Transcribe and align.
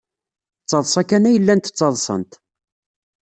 D 0.63 0.65
taḍsa 0.69 1.01
kan 1.03 1.27
ay 1.29 1.37
llant 1.41 1.69
ttaḍsant. 1.71 2.31